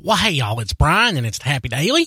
Well, 0.00 0.16
hey, 0.16 0.30
y'all, 0.30 0.60
it's 0.60 0.74
Brian, 0.74 1.16
and 1.16 1.26
it's 1.26 1.42
Happy 1.42 1.68
Daily. 1.68 2.06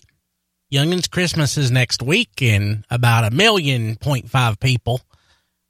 Youngins 0.71 1.11
Christmas 1.11 1.57
is 1.57 1.71
next 1.71 2.01
week, 2.01 2.41
and 2.41 2.85
about 2.89 3.25
a 3.25 3.35
million 3.35 3.97
point 3.97 4.29
five 4.29 4.61
people 4.61 5.01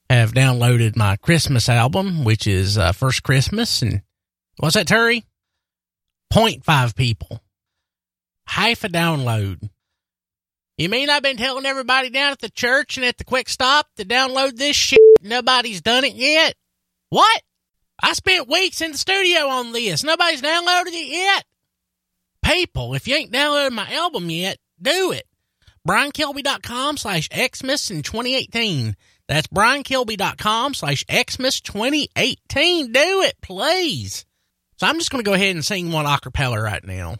have 0.07 0.31
downloaded 0.31 0.95
my 0.95 1.15
Christmas 1.15 1.67
album, 1.67 2.23
which 2.23 2.45
is 2.45 2.77
uh, 2.77 2.91
First 2.91 3.23
Christmas. 3.23 3.81
And 3.81 4.03
what's 4.57 4.75
that, 4.75 4.85
Terry? 4.85 5.25
0.5 6.31 6.95
people. 6.95 7.41
Half 8.45 8.83
a 8.83 8.89
download. 8.89 9.67
You 10.77 10.89
mean 10.89 11.09
I've 11.09 11.23
been 11.23 11.37
telling 11.37 11.65
everybody 11.65 12.11
down 12.11 12.33
at 12.33 12.39
the 12.39 12.51
church 12.51 12.97
and 12.97 13.05
at 13.05 13.17
the 13.17 13.23
quick 13.23 13.49
stop 13.49 13.87
to 13.95 14.05
download 14.05 14.57
this 14.57 14.75
shit? 14.75 14.99
Nobody's 15.23 15.81
done 15.81 16.03
it 16.03 16.13
yet? 16.13 16.53
What? 17.09 17.41
I 17.99 18.13
spent 18.13 18.47
weeks 18.47 18.79
in 18.81 18.91
the 18.91 18.97
studio 18.99 19.47
on 19.47 19.71
this. 19.71 20.03
Nobody's 20.03 20.43
downloaded 20.43 20.93
it 20.93 21.07
yet. 21.07 21.45
People, 22.43 22.93
if 22.93 23.07
you 23.07 23.15
ain't 23.15 23.31
downloaded 23.31 23.71
my 23.71 23.91
album 23.93 24.29
yet, 24.29 24.57
do 24.81 25.11
it. 25.11 25.27
BrianKilby.com 25.87 26.97
slash 26.97 27.29
Xmas 27.33 27.89
in 27.91 28.03
2018. 28.03 28.95
That's 29.27 29.47
BrianKilby.com 29.47 30.73
slash 30.73 31.05
Xmas 31.09 31.61
2018. 31.61 32.91
Do 32.91 33.21
it, 33.21 33.35
please. 33.41 34.25
So 34.77 34.87
I'm 34.87 34.97
just 34.97 35.11
going 35.11 35.23
to 35.23 35.29
go 35.29 35.33
ahead 35.33 35.55
and 35.55 35.63
sing 35.63 35.91
one 35.91 36.05
acapella 36.05 36.61
right 36.61 36.83
now. 36.83 37.15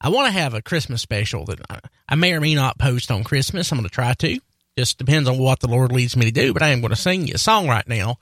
I 0.00 0.08
want 0.08 0.26
to 0.26 0.38
have 0.38 0.54
a 0.54 0.62
Christmas 0.62 1.00
special 1.02 1.44
that 1.46 1.60
I, 1.70 1.80
I 2.08 2.14
may 2.16 2.32
or 2.32 2.40
may 2.40 2.54
not 2.54 2.78
post 2.78 3.10
on 3.10 3.24
Christmas. 3.24 3.70
I'm 3.70 3.78
going 3.78 3.88
to 3.88 3.94
try 3.94 4.14
to. 4.14 4.38
Just 4.76 4.98
depends 4.98 5.28
on 5.28 5.38
what 5.38 5.60
the 5.60 5.68
Lord 5.68 5.92
leads 5.92 6.16
me 6.16 6.26
to 6.26 6.30
do, 6.30 6.52
but 6.52 6.62
I 6.62 6.68
am 6.68 6.80
going 6.80 6.90
to 6.90 6.96
sing 6.96 7.26
you 7.26 7.34
a 7.34 7.38
song 7.38 7.68
right 7.68 7.86
now. 7.86 8.16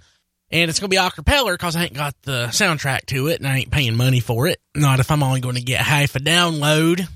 And 0.53 0.69
it's 0.69 0.81
going 0.81 0.91
to 0.91 0.97
be 0.97 1.01
acapella 1.01 1.53
because 1.53 1.77
I 1.77 1.85
ain't 1.85 1.95
got 1.95 2.15
the 2.23 2.47
soundtrack 2.47 3.07
to 3.07 3.29
it 3.29 3.39
and 3.39 3.47
I 3.47 3.59
ain't 3.59 3.71
paying 3.71 3.97
money 3.97 4.21
for 4.21 4.49
it. 4.49 4.61
Not 4.75 4.99
if 4.99 5.11
I'm 5.11 5.23
only 5.23 5.41
going 5.41 5.55
to 5.55 5.63
get 5.63 5.81
half 5.81 6.17
a 6.17 6.19
download. 6.19 7.01
It 7.01 7.09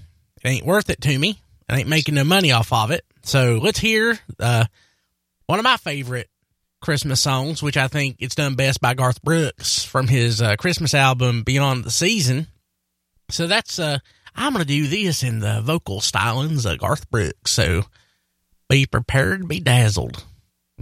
ain't 0.44 0.66
worth 0.66 0.88
it 0.88 1.00
to 1.00 1.18
me. 1.18 1.40
I 1.68 1.80
ain't 1.80 1.88
making 1.88 2.14
no 2.14 2.24
money 2.24 2.52
off 2.52 2.72
of 2.72 2.90
it. 2.90 3.04
So 3.22 3.58
let's 3.60 3.78
hear 3.78 4.18
uh, 4.38 4.66
one 5.46 5.58
of 5.58 5.64
my 5.64 5.78
favorite 5.78 6.28
Christmas 6.80 7.20
songs, 7.20 7.62
which 7.62 7.76
I 7.76 7.88
think 7.88 8.16
it's 8.20 8.34
done 8.34 8.54
best 8.54 8.80
by 8.80 8.94
Garth 8.94 9.22
Brooks 9.22 9.82
from 9.82 10.06
his 10.06 10.42
uh, 10.42 10.56
Christmas 10.56 10.94
album 10.94 11.42
Beyond 11.42 11.82
the 11.82 11.90
Season. 11.90 12.46
So 13.30 13.46
that's 13.46 13.78
uh, 13.78 13.98
I'm 14.36 14.54
to 14.54 14.64
do 14.64 14.86
this 14.86 15.22
in 15.22 15.40
the 15.40 15.60
vocal 15.62 16.00
stylings 16.00 16.70
of 16.70 16.78
Garth 16.78 17.10
Brooks. 17.10 17.50
So 17.50 17.84
be 18.68 18.86
prepared 18.86 19.40
to 19.40 19.46
be 19.46 19.60
dazzled. 19.60 20.22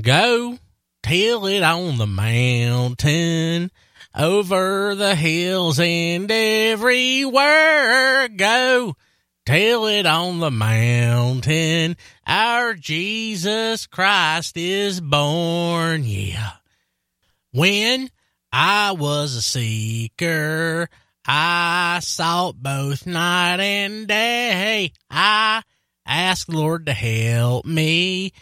Go 0.01 0.59
tell 1.03 1.47
it 1.47 1.63
on 1.63 1.99
the 1.99 2.07
mountain, 2.07 3.71
over 4.15 4.95
the 4.95 5.15
hills 5.15 5.81
and 5.81 6.31
everywhere. 6.31 8.29
Go 8.29 8.97
tell 9.45 9.87
it 9.87 10.07
on 10.07 10.41
the 10.41 10.51
mountain. 10.51 11.97
Our 12.27 12.75
Jesus 12.75 13.87
Christ 13.87 14.57
is 14.57 15.01
born. 15.01 16.05
Yeah. 16.05 16.53
When 17.53 18.11
I 18.53 18.93
was 18.93 19.35
a 19.35 19.43
seeker, 19.43 20.89
I 21.27 22.01
sought 22.03 22.63
both 22.63 23.07
night 23.07 23.61
and 23.61 24.07
day. 24.07 24.93
I 25.11 25.63
asked 26.07 26.49
the 26.49 26.57
Lord 26.57 26.87
to 26.87 26.93
help 26.93 27.65
me, 27.65 28.33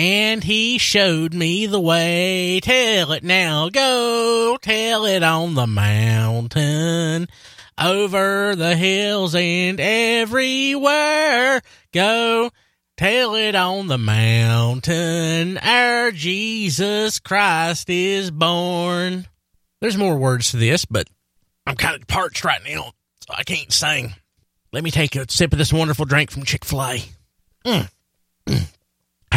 and 0.00 0.42
He 0.42 0.78
showed 0.78 1.34
me 1.34 1.66
the 1.66 1.78
way. 1.78 2.58
Tell 2.60 3.12
it 3.12 3.22
now, 3.22 3.68
go 3.68 4.56
tell 4.62 5.04
it 5.04 5.22
on 5.22 5.52
the 5.52 5.66
mountain, 5.66 7.28
over 7.76 8.56
the 8.56 8.76
hills 8.76 9.34
and 9.34 9.78
everywhere. 9.78 11.60
Go 11.92 12.50
tell 12.96 13.34
it 13.34 13.54
on 13.54 13.88
the 13.88 13.98
mountain. 13.98 15.58
Our 15.58 16.12
Jesus 16.12 17.20
Christ 17.20 17.90
is 17.90 18.30
born. 18.30 19.26
There's 19.82 19.98
more 19.98 20.16
words 20.16 20.52
to 20.52 20.56
this, 20.56 20.86
but 20.86 21.08
I'm 21.66 21.76
kind 21.76 22.00
of 22.00 22.08
parched 22.08 22.42
right 22.42 22.62
now, 22.66 22.92
so 23.28 23.34
I 23.36 23.42
can't 23.42 23.70
sing. 23.70 24.14
Let 24.72 24.82
me 24.82 24.90
take 24.90 25.14
a 25.14 25.30
sip 25.30 25.52
of 25.52 25.58
this 25.58 25.74
wonderful 25.74 26.06
drink 26.06 26.30
from 26.30 26.44
Chick 26.44 26.64
fil 26.64 26.82
A. 26.82 27.04
Mm. 27.66 27.90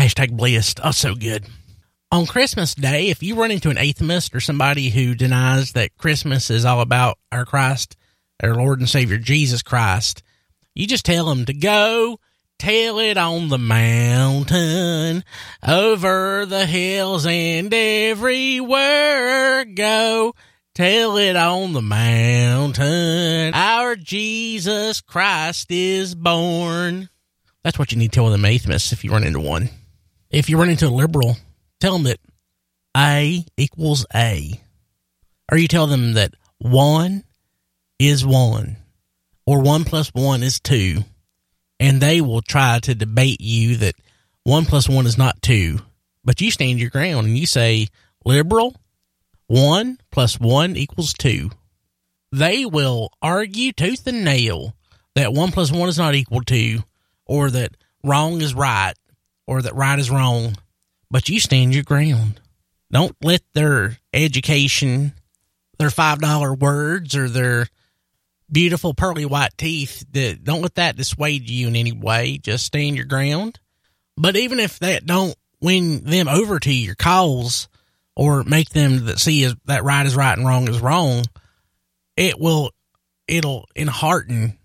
Hashtag 0.03 0.35
blessed. 0.35 0.81
Oh, 0.83 0.91
so 0.91 1.15
good. 1.15 1.45
On 2.11 2.25
Christmas 2.25 2.75
Day, 2.75 3.07
if 3.07 3.23
you 3.23 3.35
run 3.35 3.51
into 3.51 3.69
an 3.69 3.77
atheist 3.77 4.35
or 4.35 4.41
somebody 4.41 4.89
who 4.89 5.15
denies 5.15 5.71
that 5.71 5.95
Christmas 5.97 6.49
is 6.49 6.65
all 6.65 6.81
about 6.81 7.17
our 7.31 7.45
Christ, 7.45 7.95
our 8.41 8.53
Lord 8.53 8.79
and 8.79 8.89
Savior 8.89 9.17
Jesus 9.17 9.61
Christ, 9.61 10.21
you 10.75 10.87
just 10.87 11.05
tell 11.05 11.27
them 11.27 11.45
to 11.45 11.53
go 11.53 12.19
tell 12.59 12.99
it 12.99 13.17
on 13.17 13.47
the 13.47 13.57
mountain, 13.57 15.23
over 15.65 16.45
the 16.47 16.65
hills 16.65 17.25
and 17.25 17.73
everywhere. 17.73 19.63
Go 19.63 20.35
tell 20.75 21.15
it 21.15 21.37
on 21.37 21.71
the 21.71 21.81
mountain. 21.81 23.53
Our 23.53 23.95
Jesus 23.95 24.99
Christ 24.99 25.71
is 25.71 26.13
born. 26.13 27.07
That's 27.63 27.79
what 27.79 27.93
you 27.93 27.97
need 27.97 28.11
to 28.11 28.15
tell 28.15 28.29
them 28.29 28.43
atheists 28.43 28.91
if 28.91 29.05
you 29.05 29.11
run 29.11 29.23
into 29.23 29.39
one. 29.39 29.69
If 30.33 30.49
you 30.49 30.57
run 30.57 30.71
into 30.71 30.87
a 30.87 30.89
liberal, 30.89 31.37
tell 31.79 31.93
them 31.93 32.03
that 32.05 32.19
A 32.97 33.45
equals 33.55 34.03
A. 34.15 34.59
Or 35.51 35.59
you 35.59 35.67
tell 35.67 35.85
them 35.85 36.13
that 36.13 36.33
one 36.57 37.23
is 37.99 38.25
one, 38.25 38.77
or 39.45 39.61
one 39.61 39.85
plus 39.85 40.09
one 40.09 40.41
is 40.41 40.59
two. 40.59 41.03
And 41.79 42.01
they 42.01 42.19
will 42.19 42.41
try 42.41 42.79
to 42.79 42.95
debate 42.95 43.41
you 43.41 43.75
that 43.75 43.93
one 44.43 44.65
plus 44.65 44.89
one 44.89 45.05
is 45.05 45.19
not 45.19 45.39
two. 45.43 45.77
But 46.25 46.41
you 46.41 46.49
stand 46.49 46.79
your 46.79 46.89
ground 46.89 47.27
and 47.27 47.37
you 47.37 47.45
say, 47.45 47.89
liberal, 48.25 48.75
one 49.45 49.99
plus 50.09 50.39
one 50.39 50.75
equals 50.75 51.13
two. 51.13 51.51
They 52.31 52.65
will 52.65 53.11
argue 53.21 53.71
tooth 53.71 54.07
and 54.07 54.25
nail 54.25 54.75
that 55.13 55.31
one 55.31 55.51
plus 55.51 55.71
one 55.71 55.89
is 55.89 55.99
not 55.99 56.15
equal 56.15 56.41
to, 56.45 56.79
or 57.27 57.51
that 57.51 57.77
wrong 58.03 58.41
is 58.41 58.55
right, 58.55 58.95
or 59.47 59.61
that 59.61 59.75
right 59.75 59.99
is 59.99 60.11
wrong. 60.11 60.55
But 61.09 61.29
you 61.29 61.39
stand 61.39 61.73
your 61.73 61.83
ground. 61.83 62.39
Don't 62.91 63.15
let 63.21 63.41
their 63.53 63.97
education, 64.13 65.13
their 65.77 65.89
$5 65.89 66.59
words, 66.59 67.15
or 67.15 67.29
their 67.29 67.67
beautiful 68.51 68.93
pearly 68.93 69.25
white 69.25 69.57
teeth, 69.57 70.05
that 70.11 70.43
don't 70.43 70.61
let 70.61 70.75
that 70.75 70.95
dissuade 70.95 71.49
you 71.49 71.67
in 71.67 71.75
any 71.75 71.91
way. 71.91 72.37
Just 72.37 72.65
stand 72.65 72.95
your 72.95 73.05
ground. 73.05 73.59
But 74.15 74.35
even 74.35 74.59
if 74.59 74.79
that 74.79 75.05
don't 75.05 75.35
win 75.59 76.03
them 76.03 76.27
over 76.27 76.59
to 76.59 76.73
your 76.73 76.95
cause, 76.95 77.67
or 78.15 78.43
make 78.43 78.69
them 78.69 79.05
that 79.05 79.19
see 79.19 79.51
that 79.65 79.83
right 79.83 80.05
is 80.05 80.15
right 80.15 80.37
and 80.37 80.45
wrong 80.45 80.67
is 80.67 80.81
wrong, 80.81 81.25
it 82.15 82.39
will 82.39 82.71
it'll 83.27 83.67
enhearten, 83.75 84.57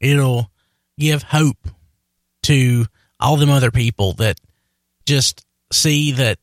it'll 0.00 0.50
give 0.98 1.22
hope 1.22 1.68
to 2.42 2.86
all 3.20 3.36
them 3.36 3.50
other 3.50 3.70
people 3.70 4.14
that 4.14 4.40
just 5.06 5.44
see 5.72 6.12
that 6.12 6.38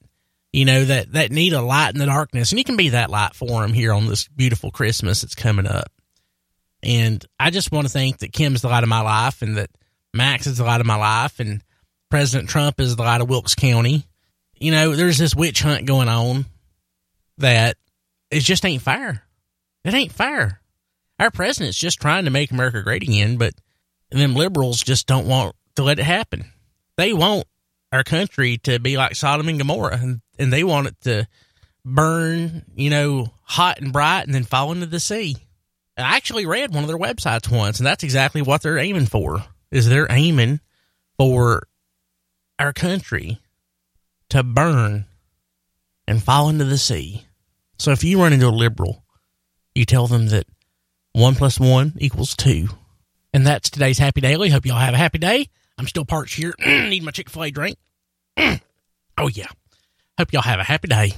you 0.54 0.66
know 0.66 0.86
that 0.86 1.12
that 1.14 1.32
need 1.32 1.54
a 1.54 1.62
light 1.62 1.94
in 1.94 2.00
the 2.00 2.06
darkness, 2.06 2.52
and 2.52 2.60
you 2.60 2.66
can 2.66 2.78
be 2.78 2.90
that 2.90 3.10
light 3.10 3.36
for 3.36 3.62
them 3.62 3.74
here 3.74 3.94
on 3.94 4.08
this 4.08 4.28
beautiful 4.28 4.72
Christmas 4.72 5.22
that's 5.22 5.36
coming 5.36 5.68
up. 5.68 5.92
And 6.84 7.24
I 7.40 7.50
just 7.50 7.72
want 7.72 7.88
to 7.88 7.94
think 7.94 8.20
that 8.20 8.34
Kim's 8.34 8.62
the 8.62 8.70
light 8.70 8.84
of 8.84 8.90
my 8.90 9.02
life, 9.02 9.42
and 9.42 9.58
that 9.58 9.70
Max 10.14 10.48
is 10.48 10.58
the 10.58 10.64
light 10.64 10.82
of 10.82 10.88
my 10.88 10.96
life, 10.96 11.40
and 11.40 11.62
President 12.10 12.50
Trump 12.50 12.80
is 12.80 12.96
the 12.96 13.04
light 13.04 13.22
of 13.22 13.30
Wilkes 13.30 13.56
County 13.56 14.06
you 14.60 14.72
know, 14.72 14.96
there's 14.96 15.18
this 15.18 15.36
witch 15.36 15.62
hunt 15.62 15.86
going 15.86 16.10
on 16.10 16.46
that 17.38 17.78
it 18.32 18.42
just 18.42 18.66
ain't 18.66 18.82
fair. 18.82 19.24
It 19.84 19.94
ain't 19.94 20.12
fair. 20.12 20.62
Our 21.20 21.32
president's 21.32 21.78
just 21.78 22.02
trying 22.02 22.26
to 22.26 22.32
make 22.32 22.52
America 22.52 22.82
great 22.82 23.04
again, 23.04 23.38
but 23.38 23.54
them 24.12 24.36
liberals 24.36 24.82
just 24.82 25.08
don't 25.08 25.28
want 25.28 25.56
to 25.76 25.84
let 25.84 26.00
it 26.00 26.06
happen. 26.06 26.52
They 26.98 27.14
want 27.14 27.46
our 27.92 28.04
country 28.04 28.58
to 28.60 28.80
be 28.80 28.98
like 28.98 29.16
Sodom 29.16 29.48
and 29.48 29.58
Gomorrah, 29.58 29.98
and, 30.02 30.22
and 30.38 30.52
they 30.52 30.64
want 30.64 30.88
it 30.88 30.96
to 31.02 31.28
burn, 31.86 32.66
you 32.76 32.90
know, 32.90 33.34
hot 33.44 33.80
and 33.80 33.94
bright 33.94 34.24
and 34.24 34.36
then 34.36 34.44
fall 34.44 34.72
into 34.72 34.88
the 34.88 35.00
sea. 35.00 35.38
I 35.98 36.16
actually 36.16 36.46
read 36.46 36.74
one 36.74 36.84
of 36.84 36.88
their 36.88 36.98
websites 36.98 37.52
once, 37.52 37.80
and 37.80 37.88
that's 37.88 38.04
exactly 38.04 38.42
what 38.42 38.62
they're 38.62 38.78
aiming 38.78 39.06
for. 39.06 39.44
Is 39.72 39.90
they're 39.90 40.08
aiming 40.10 40.60
for 41.18 41.68
our 42.60 42.74
country 42.74 43.40
to 44.30 44.44
burn 44.44 45.06
and 46.08 46.24
fall 46.24 46.50
into 46.50 46.66
the 46.66 46.78
sea. 46.78 47.26
So 47.80 47.92
if 47.92 48.04
you 48.04 48.22
run 48.22 48.34
into 48.34 48.48
a 48.48 48.50
liberal, 48.50 49.04
you 49.76 49.86
tell 49.86 50.08
them 50.08 50.28
that 50.28 50.48
one 51.14 51.36
plus 51.36 51.60
one 51.60 51.94
equals 51.98 52.36
two. 52.36 52.70
And 53.34 53.46
that's 53.46 53.70
today's 53.70 53.98
Happy 53.98 54.22
Daily. 54.22 54.50
Hope 54.50 54.66
y'all 54.66 54.78
have 54.78 54.94
a 54.94 54.98
happy 54.98 55.18
day. 55.20 55.50
I'm 55.78 55.88
still 55.88 56.06
parched 56.06 56.36
here. 56.36 56.54
Need 56.66 57.04
my 57.04 57.12
Chick 57.12 57.30
fil 57.30 57.44
A 57.44 57.52
drink. 57.52 57.78
oh, 58.38 59.28
yeah. 59.32 59.48
Hope 60.18 60.34
y'all 60.34 60.42
have 60.42 60.60
a 60.60 60.64
happy 60.64 60.88
day. 60.88 61.14